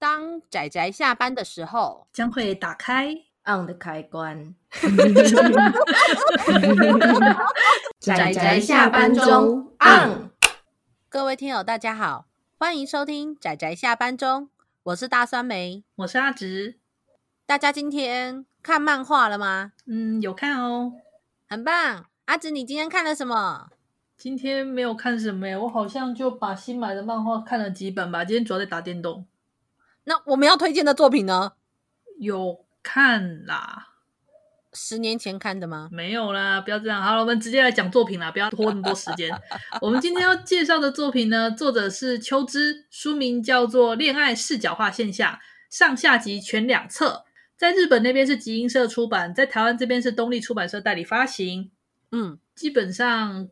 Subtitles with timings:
[0.00, 3.12] 当仔仔下班的时候，将会打开
[3.44, 4.54] on 的开关。
[7.98, 10.30] 仔仔下班中 on。
[11.10, 12.26] 各位听友，大家好，
[12.56, 14.50] 欢迎收听仔仔下班中，
[14.84, 16.78] 我是大酸梅，我是阿直。
[17.44, 19.72] 大家今天看漫画了吗？
[19.86, 20.92] 嗯，有看哦，
[21.48, 22.06] 很棒。
[22.26, 23.68] 阿直，你今天看了什么？
[24.16, 28.24] 今天没有看什么耶，我好像就把新买的漫画看了几本吧。
[28.24, 29.26] 今天主要在打电动。
[30.08, 31.52] 那我们要推荐的作品呢？
[32.18, 33.88] 有看啦，
[34.72, 35.90] 十年前看的吗？
[35.92, 37.02] 没有啦，不要这样。
[37.02, 39.30] 好了，我们直接来讲作品啦，不要拖那么多时间。
[39.82, 45.34] 我们今天要介绍的作品呢，作者是秋之，书名叫做《恋爱视角化现象》，
[45.68, 51.70] 上下集全两册，在日本那边是集英社出版，在台湾这边是东立出版社代理发行。
[52.12, 53.46] 嗯，基本上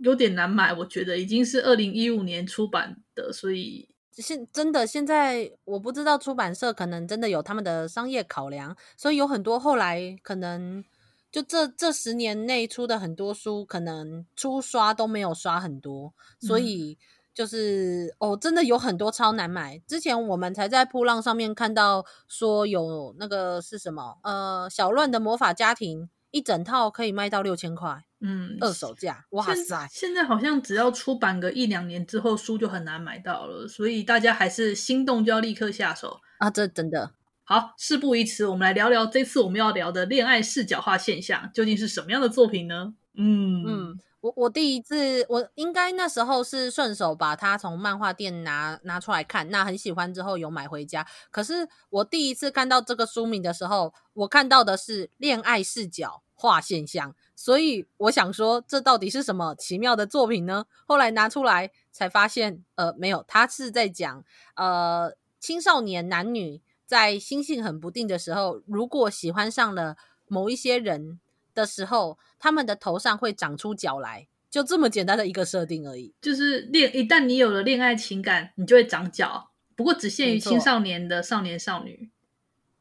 [0.00, 3.88] 有点难买，我觉得已经是二零一五年出版的，所以。
[4.12, 10.84] 现真的现在我不知道出版社可能真的有他们的商业考量，所以有很多后来可能
[11.30, 16.98] 就这这十年内出的很多书，可能初刷都没有刷很多，所以
[17.32, 19.78] 就是、嗯、哦，真的有很多超难买。
[19.86, 28.04] 之前我们才在铺浪上面看到说有那个是什么呃小乱的魔法家庭一整套可以卖到六千块。
[28.24, 29.88] 嗯，二手价，哇塞！
[29.90, 36.48] 现在好像只要出版个一两年之后，书就很难买到了，所以大家还是心动就要立刻下手啊！
[36.48, 42.94] 这真的好，事不宜迟，我们来聊聊这次我们要聊的恋爱视角化现象究竟是什么样的作品呢？
[43.16, 51.04] 嗯嗯，我我第一次，我应该那时候是顺手把它从漫画店拿拿出来看，那很喜欢之后有买回家。
[51.32, 57.12] 可是我第一次看到这个书名的时候，我看到的是恋爱视角化现象。
[57.34, 60.66] 所以我想说，这到底是什么奇妙的作品呢？
[60.86, 69.96] 后来拿出来才发现，呃，没有，他是在讲，呃，青少年男女在心性很不定的时候，如果喜欢上了
[70.28, 71.18] 某一些人
[71.54, 76.14] 的时候，他们的头上会长出角来，就这么简单的一个设定而已。
[76.20, 82.10] 就是恋，一旦你有了恋爱情感，你就会长角，不过只限于青少年的少年少女。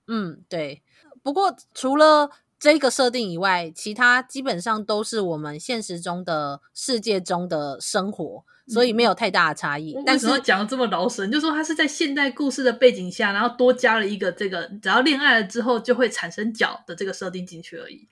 [0.07, 0.83] 嗯，对。
[1.23, 9.93] 不过除了这个设定以外，其他基本上都是我们现实中的世界中的生活，所以没有太大的差异。
[9.95, 18.07] 嗯、但是讲的这么老神，就说它是在现代故事的背景下，然后多加了一个这个，只要恋爱了之后就会产生脚的这个设定进去而已。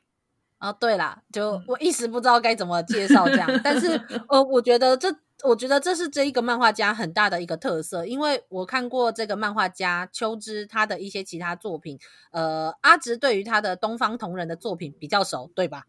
[0.59, 3.99] 啊，对啦，就我一时不知道该怎么介绍这样，但是
[4.29, 5.13] 呃，我觉得这。
[5.41, 11.97] 我觉得这是这一个漫画家很大的一个特色，因为我看过这个漫画家秋之他的一些其他作品，
[12.31, 15.85] 呃，阿直对于他的东方同人的作品比较熟，对吧？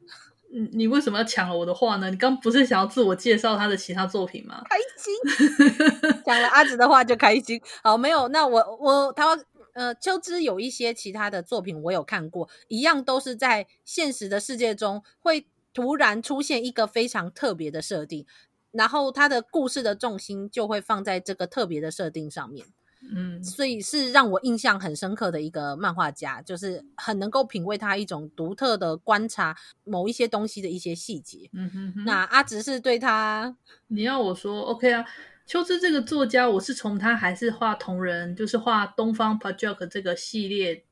[0.54, 2.10] 嗯，你为什么要抢了我的话呢？
[2.10, 4.62] 你刚不是想要自我介绍他的其他作品吗？
[4.70, 7.60] 开心， 讲了阿直的话就开心。
[7.82, 9.36] 好，没有，那我我他
[9.75, 18.26] 呃，秋之有一些其他的作品我有看过，一样都是在现实的世界中会突然出现一个非常特别的设定。
[18.72, 22.64] 然后他的故事的重心就会放在这个特别的设定上面，
[23.12, 31.50] 嗯，所以是让我印象很深刻的一个漫画家，就是很能够品味他一种独特的观察某一些东西的一些细节。
[31.53, 32.04] 嗯哼哼。
[32.04, 33.56] 那阿直是对他，
[33.88, 35.04] 你要我说 OK 啊？
[35.50, 40.84] 秋之这个作家，我是从他还是画同人，就是画东方 Project 这个系列，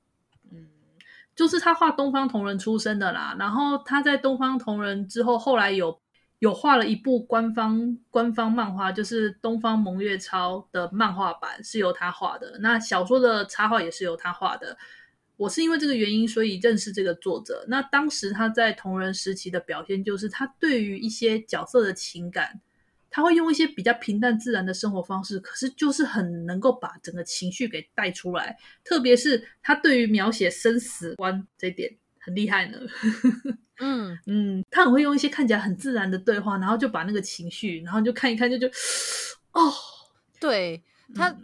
[0.51, 0.67] 嗯，
[1.37, 3.37] 就是他画东方同人出身的啦。
[3.39, 6.01] 然后他在东方同人之后，后来有。
[6.41, 12.57] 有画了一部官方官方漫画，就是《东方萌月超》的漫画版，是由他画的。
[12.61, 14.79] 那小说的插画也是由他画的。
[15.37, 17.65] 我是因为这个原因，所以认识这个作者。
[17.67, 22.61] 那当时他在同人时期的表现，就是他对于一些角色的情感，
[23.11, 28.57] 他会用一些比较平淡自然的生活方式，可是就是很能够把整个情绪给带出来。
[28.85, 32.79] 特别是他对于描写生死观这一点很厉害呢。
[33.81, 38.67] 嗯嗯，他很会用一些看起来很自然的对话，然后就把那个情绪，然后就看一看就就，
[39.53, 39.73] 哦，
[40.41, 40.83] 对，
[41.15, 41.37] 他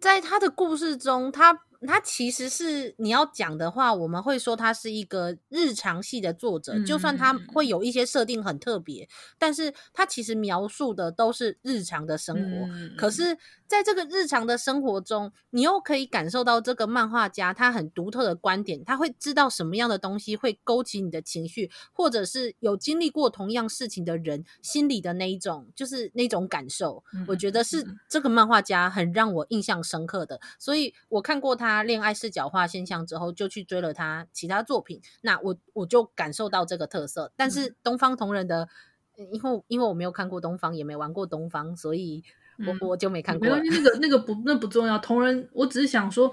[0.00, 1.65] 在他的故事中，他。
[1.86, 6.82] 他其实是你要讲的话，我们会说他是一个日常系的作者。
[6.84, 9.08] 就算他会有一些设定很特别，
[9.38, 12.96] 但是他其实描述的都是日常的生活。
[12.96, 13.36] 可是，
[13.66, 18.82] 在这个日常的生活中，你又可以感受到这个漫画家他很独特的观点。
[18.84, 27.02] 他会知道什么样的东西会勾起你的情绪，或者是有经历过同样事情的人心里的那一种，就是那种感受。
[27.26, 30.40] 我觉得是这个漫画家很让我印象深刻的。
[30.58, 31.65] 所以我看过他。
[31.66, 35.00] 他恋爱视角化现象之后，就去追了他其他作品。
[35.20, 37.32] 那我我就感受到这个特色。
[37.36, 38.68] 但是东方同人的，
[39.16, 42.22] 因为因为我没有看过东方，也没玩过东方，所以
[42.58, 43.48] 我、嗯、我就没看过。
[43.48, 44.98] 没关系，那个那个不那不重要。
[44.98, 46.32] 同人，我只是想说，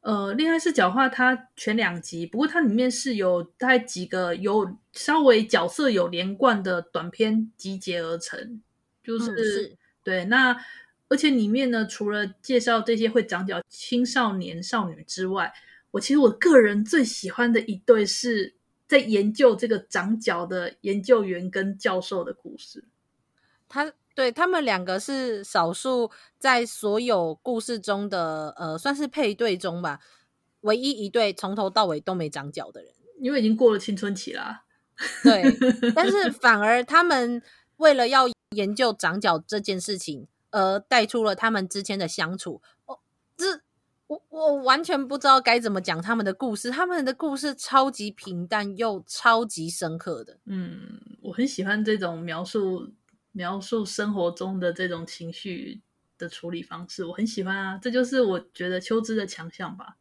[0.00, 8.60] 呃，恋爱视角化，它全两集，不过它里面是有大概几个有稍微角色有连贯的短片集结而成，
[9.02, 10.56] 就是、嗯、是对那。
[11.08, 15.50] 而且里面呢，除了介绍这些会长角青少年少女之外，
[15.90, 18.54] 我其实我个人最喜欢的一对是
[18.86, 22.84] 在研究这个长角的研究员跟教授的故事。
[23.68, 30.00] 他对他们两个是少数在所有故事中的呃，算是配对中吧，
[30.60, 34.64] 唯一一对从头到尾都没长角的人，因为已经过了青春期啦。
[35.22, 35.42] 对，
[35.94, 37.42] 但是 反而他们
[37.78, 40.28] 为了要研究长角这件事情。
[40.50, 42.98] 而带出了他们之间的相处，哦，
[43.36, 43.60] 这
[44.06, 46.70] 我我完全不知道该怎么讲他们的故事。
[46.70, 50.38] 他们的故事超级平淡又超级深刻的。
[50.46, 52.92] 嗯，我很喜欢这种描述
[53.32, 55.82] 描述生活中的这种情绪
[56.16, 57.78] 的处理方式，我很喜欢啊。
[57.82, 59.96] 这就是我觉得秋之的强项吧。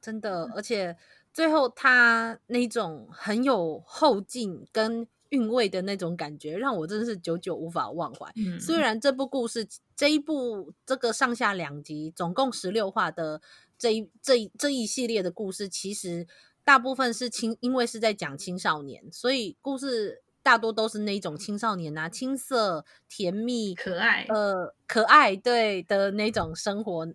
[0.00, 0.96] 真的，而且
[1.32, 5.08] 最后他那种很有后劲跟。
[5.32, 8.30] 韵味的那种感觉，让我真的是久久无法忘怀。
[8.36, 13.42] 嗯，虽然这部故事这一部这个上下两集，总共十六话的
[13.76, 16.26] 这一这一这一系列的故事，其实
[16.62, 27.08] 大部分是青，因为是在讲青少年，所以故事大多都是那种青少年啊，青涩、甜蜜、可爱，呃，可爱对的那种生活。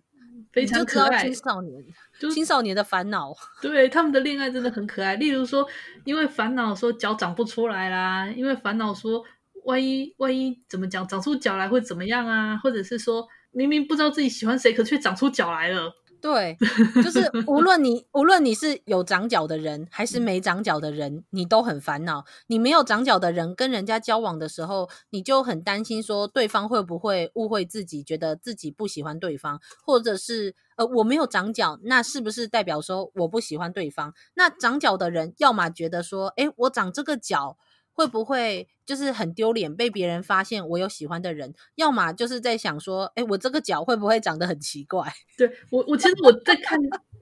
[0.52, 1.84] 非常可爱，青少年，
[2.32, 5.14] 青少年的烦恼， 对他们的恋爱真的很可爱。
[5.16, 5.66] 例如说，
[6.04, 9.22] 因为烦恼说脚长不出来啦，因为烦恼说
[9.64, 12.56] 万一万一怎么讲长出脚来会怎么样啊？
[12.56, 15.92] 或者是说明明不知道自己喜欢谁，可却长出脚来了。
[16.20, 16.56] 对，
[17.02, 22.24] 就是无论你无论你是有长脚的人还是没长脚的人，你都很烦恼。
[22.48, 34.12] 你没有长脚的人跟人家交往的时候，你就很担心说对方会不会误会自己，觉得自己不喜欢对方，或者是呃我没有长脚，那是不是代表说我不喜欢对方？
[34.34, 37.56] 那长脚的人要么觉得说，诶，我长这个脚。
[37.98, 41.52] 会不会就是很丢脸，被别人发现我有喜欢的人？
[41.74, 45.12] 要么就是在想说，哎，我这个脚会不会长得很奇怪？
[45.36, 46.78] 对我，我其实我在看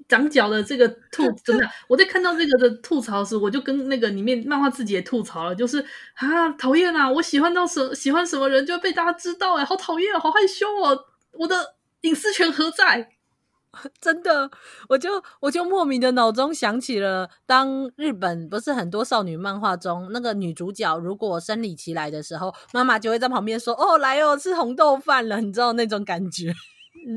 [0.07, 5.83] 长脚的这个吐，真的，我在看到这个的吐槽时，我就跟那个里面漫画自己也吐槽了，就是
[6.17, 7.11] 啊，讨厌啊！
[7.11, 11.07] 我喜欢到什喜欢什么人就被大家知道，哎，好讨厌，好害羞哦！
[11.33, 13.16] 我的隐私权何在？
[14.01, 14.51] 真的，
[14.89, 26.53] 我就我就莫名的脑中想起了，当日本不是很多少女漫画中，那个女主角如果生理期来的时候，妈妈就会在旁边说：“哦，来哦，吃红豆饭了。”你知道那种感觉？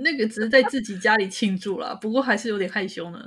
[0.04, 3.20] 那个只是在自己家里庆祝了，不过还是有点害羞呢。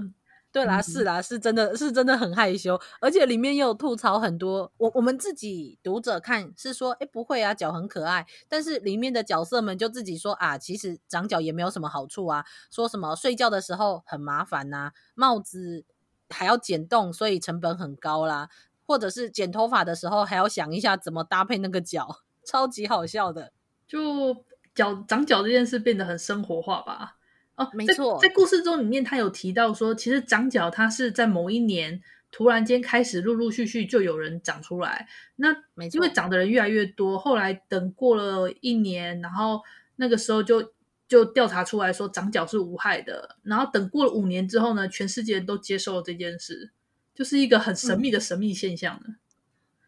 [0.52, 4.70] 对啦，是啦，是真的是真的很害羞，而且里面又有吐槽很多。
[4.76, 8.26] 我我们自己读者看是说，哎，不会啊，脚很可爱。
[8.48, 12.44] 但是里面的角色们就自己说啊，其实长脚也没有什么好处啊。
[12.70, 15.86] 说什么睡觉的时候很麻烦呐、啊，帽子
[16.28, 18.50] 还要剪洞，所以成本很高啦。
[18.84, 23.52] 或者是剪头发的时候还要想一下怎么搭配那个脚， 超级好笑的。
[23.88, 24.44] 就
[24.74, 27.16] 脚长脚这件事变得很生活化吧。
[27.62, 35.08] 哦，没错，在，故事中里面，他有提到说，其实长角他是在某一年突然间开始陆陆续续就有人长出来。
[35.36, 35.50] 那
[35.92, 39.62] 因为长的人越来越多，后来等过了一年，然后
[39.96, 40.72] 那个时候就
[41.06, 43.36] 就调查出来说长角是无害的。
[43.42, 46.70] 然后等过了五年之后呢，全世界都接受了这件事，
[47.14, 49.02] 就是一个很神秘的神秘现象呢。
[49.06, 49.16] 嗯、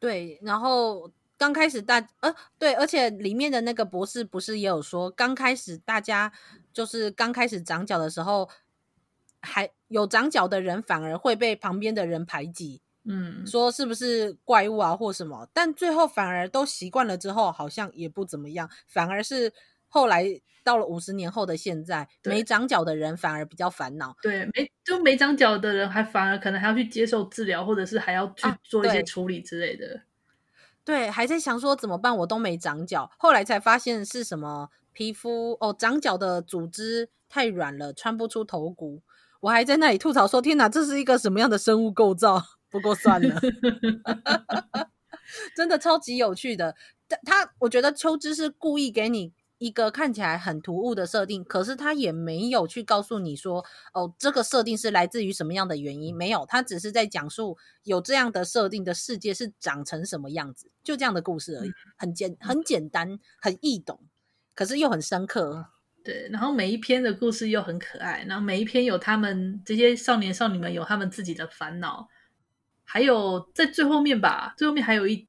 [0.01, 1.11] 对，然后。
[1.37, 6.33] 刚开始大呃对，而且里面的那个博士不是也有说，刚开始大家
[6.75, 8.51] 就是刚开始长脚的时候，
[9.41, 15.49] 还有长脚的人反而会被旁边的人排挤，嗯，说是不是怪物啊或什么？
[15.55, 19.53] 但最后反而都习惯了之后，好像也不怎么样，反而是
[19.89, 29.97] 后来到了五十年后的现在，没长脚的人反而比较烦恼，对，没就没长脚的人还反而可能还要去接受治疗，或者是还要去做一些处理之类的。
[29.97, 30.03] 啊
[30.85, 39.03] 对，还在想说怎么办，我都没长脚，后来才发现是什么皮肤哦，长脚的组织太软了，穿不出头骨。
[39.41, 43.39] 我还在那里吐槽说：“天哪，这是一个什么样的生物构造？”不过算了，
[45.55, 46.75] 真的超级有趣的。
[47.27, 49.35] 他，我觉得秋枝是故意给你。
[49.59, 56.15] 一个看起来很突兀的设定，可是他也没有去告诉你说，哦，这个设定是来自于什么样的原因？
[56.15, 64.01] 没有，他只是在讲述有这样的设定的世界是长成什么样子，就这样的故事而已，很简很简单，很易懂，
[64.55, 65.67] 可是又很深刻。
[66.03, 72.09] 对，然后每一篇的故事又很可爱，然后每一篇有他们这些少年少女们有他们自己的烦恼，
[72.85, 75.27] 还有在最后面吧，最后面还有一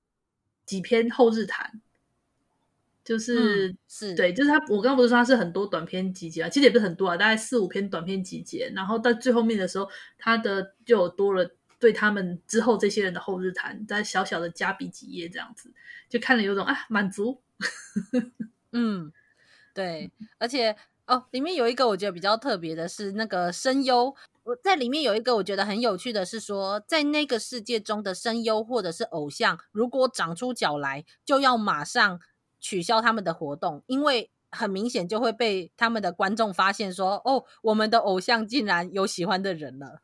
[0.65, 1.81] 几篇后日谈。
[3.05, 11.47] 就是、嗯、是对，就是他，我刚刚不是说他是很多短篇集结啊，其实也不是很多啊，大概四五篇短篇集结，然后到最后面的时候，他的就有多了
[11.79, 15.71] 对他们之后这些人的后日谈，在小小的加笔几页这样子，
[16.09, 17.39] 就看了有种啊满足。
[18.75, 19.11] 嗯，
[19.73, 20.75] 对，而且
[21.07, 32.19] 哦，里面有一个我觉得比较特别的是那个声优，我在里面有一个我觉得很有趣的是说，在那个世界中的声优或者是偶像，如果长出脚来，就要马上。
[32.57, 40.01] 取消他们的活动，因为很明显就会被他们的观众发现说：“哦，我们的偶像竟然有喜欢的人了。”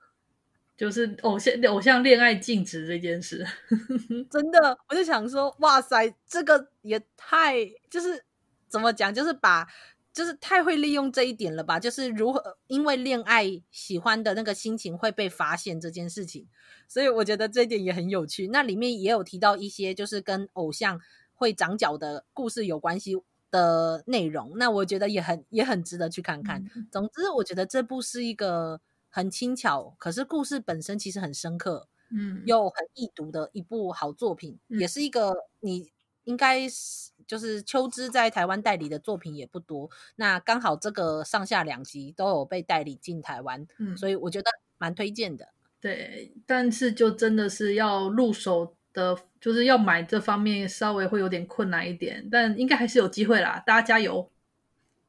[0.77, 3.43] 就是偶像偶像恋爱禁止这件事，
[4.29, 8.23] 真的，我就想说，哇塞，这个也太就是
[8.71, 9.67] 怎么讲，就是把
[10.11, 11.79] 就是太会利用这一点了吧？
[11.79, 16.47] 就是如何因为恋爱喜欢的那个心情会被发现这件事情，
[16.87, 18.47] 所以我觉得这一点也很有趣。
[18.47, 20.99] 那里面也有提到一些就是跟偶像。
[21.33, 26.63] 会长脚的故事有关系的内容，那我觉得也很也很值得去看看。
[26.75, 35.91] 嗯、总之，我觉得这部是一个很轻巧，可是故事本身其实很深刻，嗯，又很易读的一部好作品，嗯、也是一个你
[36.25, 45.47] 应该是就是秋之在台湾代理的作品也不多，那刚好这个上下两集都有被代理进台湾，嗯，所以我觉得蛮推荐的。
[45.79, 48.75] 对，但是就真的是要入手。
[48.93, 54.29] 的就是要买这方面稍微会有点困难一点，但应该还是有机会啦，大家加油。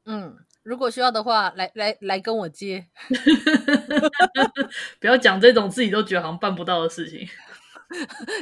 [0.04, 2.86] 嗯，如果需要的话，来来来跟我接。
[5.00, 7.26] 不要讲这种自己都觉得好像办不到的事情，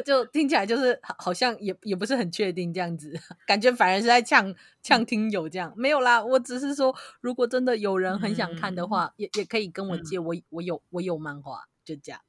[0.04, 3.12] 就听起来就是好像也也不是很确定这样子，
[3.46, 5.72] 感觉反而是在呛呛听友这样。
[5.76, 12.20] 没有啦，我只是说，如果真的有人很想看的话，嗯、也也可以跟我借，嗯、我我有我有漫画，就这样。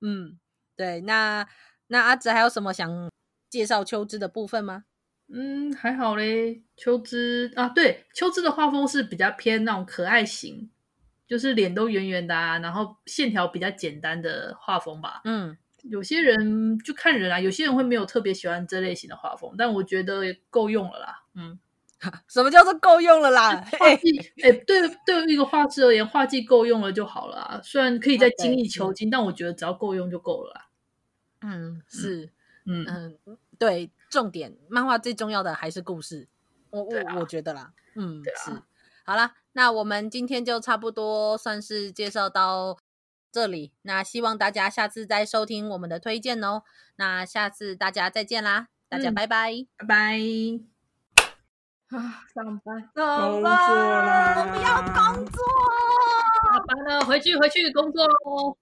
[0.00, 0.38] 嗯，
[0.76, 1.46] 对，那。
[1.88, 3.08] 那阿紫还有什么想
[3.48, 4.86] 介绍秋之的部分吗？
[5.32, 6.64] 嗯，还好嘞。
[6.76, 10.68] 秋之啊，对，秋之的画风是比较偏那种可爱型，
[11.28, 15.20] 就是脸都圆圆的啊，然后线条比较简单的画风吧。
[15.22, 15.56] 嗯，
[15.90, 21.22] 有些人就看人啊，有些人会没有特别喜欢这类型的画风，但我觉得也够用了啦。
[21.34, 21.58] 嗯，
[22.28, 23.64] 什么叫做够用了啦？
[23.78, 27.60] 画技，哎、欸，对，对于一个画师而言，画技够用了就好了啊。
[27.62, 30.66] 虽然可以再精益求精，但我觉得只要够用就够了啦。
[31.42, 32.30] 嗯，是，
[32.64, 36.26] 嗯嗯，对，重点漫画最重要的还是故事，
[36.70, 38.62] 我我、啊、我觉得啦，嗯，啊、是，
[39.04, 42.76] 好啦，那我们今天就差不多算是介绍到
[43.32, 46.62] 这里，那希望大家下次再收听我们的推荐哦，
[46.96, 50.18] 那下次大家再见啦，大家拜拜，嗯、拜拜，
[51.96, 55.42] 啊，上班，上班，我不要工作，
[56.50, 58.56] 下班了，回去回去工作喽。